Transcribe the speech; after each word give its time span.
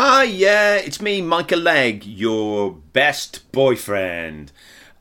Hi, 0.00 0.22
yeah, 0.22 0.76
it's 0.76 1.02
me, 1.02 1.20
Michael 1.20 1.58
Legge, 1.58 2.06
your 2.06 2.70
best 2.70 3.50
boyfriend. 3.50 4.52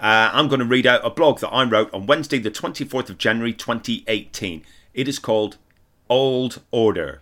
Uh, 0.00 0.30
I'm 0.32 0.48
going 0.48 0.60
to 0.60 0.64
read 0.64 0.86
out 0.86 1.04
a 1.04 1.10
blog 1.10 1.40
that 1.40 1.50
I 1.50 1.64
wrote 1.64 1.92
on 1.92 2.06
Wednesday, 2.06 2.38
the 2.38 2.50
24th 2.50 3.10
of 3.10 3.18
January 3.18 3.52
2018. 3.52 4.64
It 4.94 5.06
is 5.06 5.18
called 5.18 5.58
Old 6.08 6.62
Order. 6.70 7.20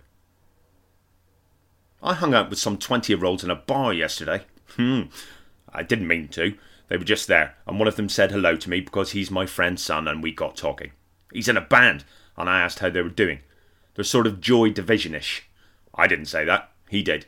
I 2.01 2.13
hung 2.13 2.33
out 2.33 2.49
with 2.49 2.59
some 2.59 2.77
20 2.77 3.11
year 3.11 3.25
olds 3.25 3.43
in 3.43 3.51
a 3.51 3.55
bar 3.55 3.91
yesterday. 3.91 4.45
Hmm, 4.77 5.01
I 5.67 5.83
didn't 5.83 6.07
mean 6.07 6.29
to. 6.29 6.57
They 6.87 6.95
were 6.95 7.03
just 7.03 7.27
there, 7.27 7.55
and 7.67 7.77
one 7.77 7.89
of 7.89 7.97
them 7.97 8.07
said 8.07 8.31
hello 8.31 8.55
to 8.55 8.69
me 8.69 8.79
because 8.79 9.11
he's 9.11 9.29
my 9.29 9.45
friend's 9.45 9.83
son, 9.83 10.07
and 10.07 10.23
we 10.23 10.31
got 10.31 10.55
talking. 10.55 10.93
He's 11.33 11.49
in 11.49 11.57
a 11.57 11.61
band, 11.61 12.05
and 12.37 12.49
I 12.49 12.61
asked 12.61 12.79
how 12.79 12.89
they 12.89 13.01
were 13.01 13.09
doing. 13.09 13.39
They're 13.95 14.05
sort 14.05 14.27
of 14.27 14.39
Joy 14.39 14.69
Divisionish. 14.69 15.41
I 15.93 16.07
didn't 16.07 16.27
say 16.27 16.45
that, 16.45 16.71
he 16.87 17.03
did. 17.03 17.25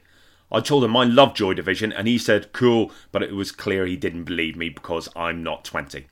I 0.51 0.61
told 0.61 0.83
him 0.83 0.95
I 0.95 1.03
love 1.03 1.33
Joy 1.33 1.53
Division, 1.53 1.91
and 1.91 2.07
he 2.07 2.17
said 2.17 2.53
cool, 2.53 2.91
but 3.11 3.21
it 3.21 3.35
was 3.35 3.51
clear 3.51 3.85
he 3.85 3.97
didn't 3.97 4.23
believe 4.23 4.55
me 4.55 4.69
because 4.69 5.09
I'm 5.15 5.43
not 5.43 5.65
20. 5.65 6.07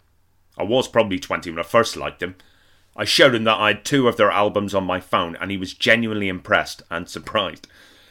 I 0.58 0.64
was 0.64 0.88
probably 0.88 1.20
20 1.20 1.50
when 1.52 1.60
I 1.60 1.64
first 1.64 1.96
liked 1.96 2.20
them. 2.20 2.36
I 2.98 3.06
showed 3.06 3.36
him 3.36 3.44
that 3.46 3.58
I 3.58 3.68
had 3.68 3.86
two 3.86 4.08
of 4.08 4.18
their 4.18 4.32
albums 4.32 4.74
on 4.74 4.86
my 4.86 5.00
phone, 5.00 5.36
and 5.38 5.52
he 5.52 5.58
was 5.58 5.74
genuinely 5.74 6.28
impressed 6.28 6.82
and 6.90 7.08
surprised. 7.08 7.68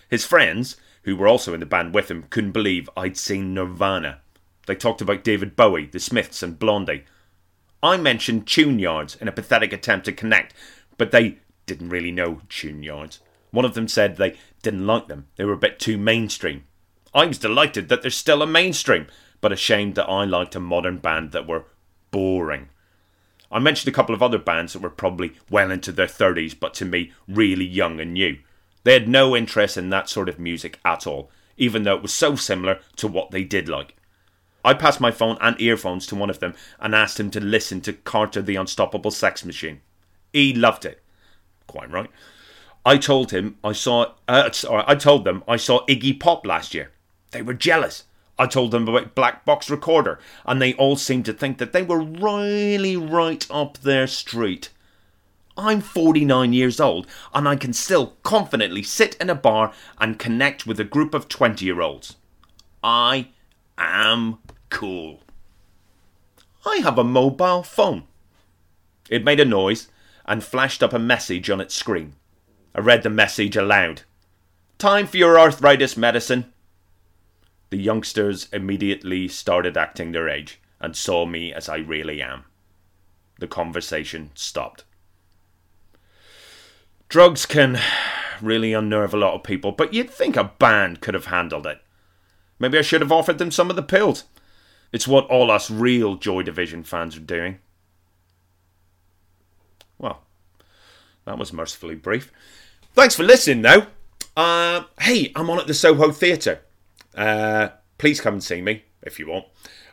His 0.08 0.24
friends, 0.24 0.76
who 1.02 1.16
were 1.16 1.28
also 1.28 1.54
in 1.54 1.60
the 1.60 1.66
band 1.66 1.94
with 1.94 2.10
him, 2.10 2.24
couldn't 2.30 2.52
believe 2.52 2.88
I'd 2.96 3.16
seen 3.16 3.54
Nirvana. 3.54 4.20
They 4.66 4.74
talked 4.74 5.00
about 5.00 5.24
David 5.24 5.56
Bowie, 5.56 5.86
the 5.86 6.00
Smiths, 6.00 6.42
and 6.42 6.58
Blondie. 6.58 7.04
I 7.82 7.98
mentioned 7.98 8.46
Tune 8.46 8.78
Yards 8.78 9.14
in 9.16 9.28
a 9.28 9.32
pathetic 9.32 9.72
attempt 9.72 10.06
to 10.06 10.12
connect, 10.12 10.54
but 10.96 11.10
they 11.10 11.38
didn't 11.66 11.90
really 11.90 12.12
know 12.12 12.40
Tune 12.48 12.82
Yards. 12.82 13.20
One 13.54 13.64
of 13.64 13.74
them 13.74 13.86
said 13.86 14.16
they 14.16 14.36
didn't 14.62 14.84
like 14.84 15.06
them, 15.06 15.28
they 15.36 15.44
were 15.44 15.52
a 15.52 15.56
bit 15.56 15.78
too 15.78 15.96
mainstream. 15.96 16.64
I 17.14 17.24
was 17.24 17.38
delighted 17.38 17.88
that 17.88 18.02
they're 18.02 18.10
still 18.10 18.42
a 18.42 18.48
mainstream, 18.48 19.06
but 19.40 19.52
ashamed 19.52 19.94
that 19.94 20.08
I 20.08 20.24
liked 20.24 20.56
a 20.56 20.60
modern 20.60 20.98
band 20.98 21.30
that 21.30 21.46
were 21.46 21.66
boring. 22.10 22.70
I 23.52 23.60
mentioned 23.60 23.92
a 23.92 23.94
couple 23.94 24.12
of 24.12 24.24
other 24.24 24.38
bands 24.38 24.72
that 24.72 24.82
were 24.82 24.90
probably 24.90 25.34
well 25.48 25.70
into 25.70 25.92
their 25.92 26.08
30s, 26.08 26.58
but 26.58 26.74
to 26.74 26.84
me, 26.84 27.12
really 27.28 27.64
young 27.64 28.00
and 28.00 28.12
new. 28.12 28.38
They 28.82 28.94
had 28.94 29.06
no 29.06 29.36
interest 29.36 29.76
in 29.76 29.88
that 29.90 30.08
sort 30.08 30.28
of 30.28 30.40
music 30.40 30.80
at 30.84 31.06
all, 31.06 31.30
even 31.56 31.84
though 31.84 31.94
it 31.94 32.02
was 32.02 32.12
so 32.12 32.34
similar 32.34 32.80
to 32.96 33.06
what 33.06 33.30
they 33.30 33.44
did 33.44 33.68
like. 33.68 33.94
I 34.64 34.74
passed 34.74 35.00
my 35.00 35.12
phone 35.12 35.38
and 35.40 35.60
earphones 35.60 36.08
to 36.08 36.16
one 36.16 36.30
of 36.30 36.40
them 36.40 36.54
and 36.80 36.92
asked 36.92 37.20
him 37.20 37.30
to 37.30 37.40
listen 37.40 37.80
to 37.82 37.92
Carter 37.92 38.42
the 38.42 38.56
Unstoppable 38.56 39.12
Sex 39.12 39.44
Machine. 39.44 39.80
He 40.32 40.52
loved 40.52 40.84
it. 40.84 41.04
Quite 41.68 41.92
right. 41.92 42.10
I 42.84 42.98
told 42.98 43.30
him 43.30 43.56
I 43.64 43.72
saw. 43.72 44.12
Uh, 44.28 44.50
sorry, 44.52 44.84
I 44.86 44.94
told 44.94 45.24
them 45.24 45.42
I 45.48 45.56
saw 45.56 45.86
Iggy 45.86 46.20
Pop 46.20 46.46
last 46.46 46.74
year. 46.74 46.90
They 47.30 47.42
were 47.42 47.54
jealous. 47.54 48.04
I 48.38 48.46
told 48.46 48.72
them 48.72 48.88
about 48.88 49.14
Black 49.14 49.44
Box 49.44 49.70
Recorder, 49.70 50.18
and 50.44 50.60
they 50.60 50.74
all 50.74 50.96
seemed 50.96 51.24
to 51.26 51.32
think 51.32 51.58
that 51.58 51.72
they 51.72 51.82
were 51.82 52.00
really 52.00 52.96
right 52.96 53.46
up 53.50 53.78
their 53.78 54.06
street. 54.06 54.70
I'm 55.56 55.80
49 55.80 56.52
years 56.52 56.80
old, 56.80 57.06
and 57.32 57.48
I 57.48 57.54
can 57.54 57.72
still 57.72 58.16
confidently 58.24 58.82
sit 58.82 59.14
in 59.20 59.30
a 59.30 59.36
bar 59.36 59.72
and 59.98 60.18
connect 60.18 60.66
with 60.66 60.80
a 60.80 60.84
group 60.84 61.14
of 61.14 61.28
20 61.28 61.64
year 61.64 61.80
olds. 61.80 62.16
I 62.82 63.28
am 63.78 64.38
cool. 64.68 65.20
I 66.66 66.78
have 66.78 66.98
a 66.98 67.04
mobile 67.04 67.62
phone. 67.62 68.04
It 69.08 69.24
made 69.24 69.38
a 69.38 69.44
noise 69.44 69.88
and 70.26 70.42
flashed 70.42 70.82
up 70.82 70.92
a 70.92 70.98
message 70.98 71.50
on 71.50 71.60
its 71.60 71.74
screen. 71.74 72.14
I 72.74 72.80
read 72.80 73.02
the 73.02 73.10
message 73.10 73.56
aloud. 73.56 74.02
Time 74.78 75.06
for 75.06 75.16
your 75.16 75.38
arthritis 75.38 75.96
medicine. 75.96 76.52
The 77.70 77.76
youngsters 77.78 78.48
immediately 78.52 79.28
started 79.28 79.76
acting 79.76 80.12
their 80.12 80.28
age 80.28 80.60
and 80.80 80.96
saw 80.96 81.24
me 81.24 81.52
as 81.52 81.68
I 81.68 81.76
really 81.76 82.20
am. 82.20 82.44
The 83.38 83.46
conversation 83.46 84.30
stopped. 84.34 84.84
Drugs 87.08 87.46
can 87.46 87.78
really 88.40 88.72
unnerve 88.72 89.14
a 89.14 89.18
lot 89.18 89.34
of 89.34 89.44
people, 89.44 89.72
but 89.72 89.94
you'd 89.94 90.10
think 90.10 90.36
a 90.36 90.44
band 90.44 91.00
could 91.00 91.14
have 91.14 91.26
handled 91.26 91.66
it. 91.66 91.78
Maybe 92.58 92.78
I 92.78 92.82
should 92.82 93.00
have 93.00 93.12
offered 93.12 93.38
them 93.38 93.50
some 93.50 93.70
of 93.70 93.76
the 93.76 93.82
pills. 93.82 94.24
It's 94.92 95.08
what 95.08 95.26
all 95.26 95.50
us 95.50 95.70
real 95.70 96.16
Joy 96.16 96.42
Division 96.42 96.82
fans 96.82 97.16
are 97.16 97.20
doing. 97.20 97.58
Well, 99.98 100.22
that 101.24 101.38
was 101.38 101.52
mercifully 101.52 101.94
brief. 101.94 102.32
Thanks 102.94 103.14
for 103.16 103.22
listening, 103.22 103.62
though. 103.62 103.86
Uh, 104.36 104.84
hey, 105.00 105.32
I'm 105.34 105.50
on 105.50 105.58
at 105.58 105.66
the 105.66 105.74
Soho 105.74 106.10
Theatre. 106.10 106.60
Uh, 107.14 107.68
please 107.98 108.20
come 108.20 108.34
and 108.34 108.44
see 108.44 108.60
me 108.60 108.84
if 109.02 109.18
you 109.18 109.28
want. 109.28 109.46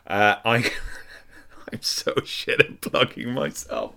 Uh, 0.06 0.36
I, 0.44 0.56
I'm 1.72 1.82
so 1.82 2.14
shit 2.24 2.60
at 2.60 2.80
plugging 2.80 3.32
myself. 3.32 3.94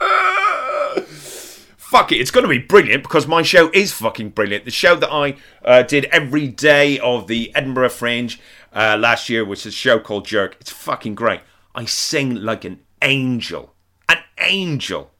Fuck 1.76 2.10
it, 2.10 2.16
it's 2.16 2.30
going 2.32 2.42
to 2.42 2.48
be 2.48 2.58
brilliant 2.58 3.02
because 3.04 3.26
my 3.26 3.42
show 3.42 3.70
is 3.72 3.92
fucking 3.92 4.30
brilliant. 4.30 4.64
The 4.64 4.72
show 4.72 4.96
that 4.96 5.12
I 5.12 5.36
uh, 5.64 5.82
did 5.82 6.06
every 6.06 6.48
day 6.48 6.98
of 6.98 7.28
the 7.28 7.54
Edinburgh 7.54 7.90
Fringe 7.90 8.40
uh, 8.72 8.96
last 8.98 9.28
year, 9.28 9.44
which 9.44 9.60
is 9.60 9.66
a 9.66 9.70
show 9.70 10.00
called 10.00 10.26
Jerk, 10.26 10.56
it's 10.60 10.72
fucking 10.72 11.14
great. 11.14 11.40
I 11.74 11.84
sing 11.84 12.34
like 12.34 12.64
an 12.64 12.80
angel, 13.00 13.74
an 14.08 14.18
angel 14.40 15.12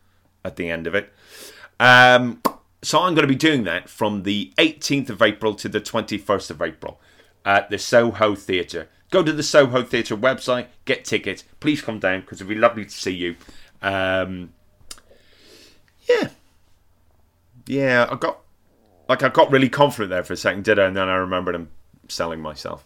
at 0.44 0.56
the 0.56 0.68
end 0.68 0.88
of 0.88 0.94
it. 0.96 1.12
Um, 1.80 2.42
so 2.82 3.00
I'm 3.00 3.14
going 3.14 3.26
to 3.26 3.32
be 3.32 3.34
doing 3.34 3.64
that 3.64 3.88
from 3.88 4.22
the 4.22 4.52
18th 4.58 5.10
of 5.10 5.22
April 5.22 5.54
to 5.54 5.68
the 5.68 5.80
21st 5.80 6.50
of 6.50 6.62
April 6.62 7.00
at 7.44 7.70
the 7.70 7.78
Soho 7.78 8.34
Theatre. 8.34 8.88
Go 9.10 9.22
to 9.22 9.32
the 9.32 9.42
Soho 9.42 9.82
Theatre 9.82 10.16
website, 10.16 10.66
get 10.84 11.04
tickets. 11.04 11.44
Please 11.60 11.80
come 11.80 11.98
down 11.98 12.20
because 12.20 12.40
it'd 12.40 12.48
be 12.48 12.54
lovely 12.54 12.84
to 12.84 12.90
see 12.90 13.12
you. 13.12 13.36
Um, 13.80 14.52
yeah, 16.08 16.28
yeah. 17.66 18.08
I 18.10 18.16
got 18.16 18.40
like 19.08 19.22
I 19.22 19.28
got 19.28 19.50
really 19.50 19.68
confident 19.68 20.10
there 20.10 20.24
for 20.24 20.32
a 20.32 20.36
second, 20.36 20.64
did 20.64 20.78
I? 20.78 20.86
And 20.86 20.96
then 20.96 21.08
I 21.08 21.16
remembered 21.16 21.54
I'm 21.54 21.70
selling 22.08 22.40
myself. 22.40 22.84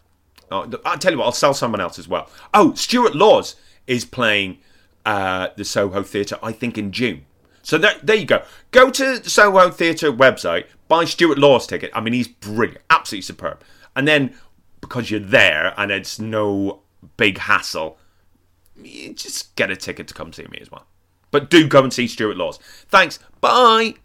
Oh, 0.51 0.71
I'll 0.85 0.99
tell 0.99 1.13
you 1.13 1.19
what, 1.19 1.27
I'll 1.27 1.33
sell 1.33 1.55
someone 1.55 1.81
else 1.81 1.99
as 1.99 2.09
well. 2.09 2.31
Oh, 2.55 2.75
Stuart 2.75 3.15
Laws 3.15 3.57
is 3.87 4.05
playing 4.05 4.59
uh, 5.05 5.49
the 5.57 5.65
Soho 5.65 6.03
Theatre, 6.03 6.39
I 6.43 6.53
think, 6.53 6.79
in 6.79 6.91
June. 6.91 7.27
So 7.69 7.77
there, 7.77 7.97
there 8.03 8.17
you 8.17 8.25
go. 8.25 8.45
Go 8.71 8.89
to 8.89 9.19
the 9.19 9.29
Soho 9.29 9.69
Theatre 9.69 10.11
website, 10.11 10.65
buy 10.89 11.05
Stuart 11.05 11.37
Laws' 11.37 11.67
ticket. 11.67 11.91
I 11.93 12.01
mean, 12.01 12.15
he's 12.15 12.27
brilliant, 12.27 12.81
absolutely 12.89 13.25
superb. 13.25 13.63
And 13.95 14.09
then 14.09 14.35
because 14.81 15.11
you're 15.11 15.21
there 15.21 15.75
and 15.77 15.91
it's 15.91 16.19
no 16.19 16.81
big 17.19 17.37
hassle, 17.37 17.99
you 18.75 19.13
just 19.13 19.55
get 19.55 19.71
a 19.71 19.77
ticket 19.77 20.09
to 20.09 20.15
come 20.15 20.33
see 20.33 20.47
me 20.47 20.57
as 20.63 20.71
well. 20.71 20.87
But 21.31 21.51
do 21.51 21.69
go 21.69 21.83
and 21.83 21.93
see 21.93 22.09
Stuart 22.09 22.39
Laws. 22.39 22.59
Thanks. 22.89 23.19
Bye. 23.43 23.97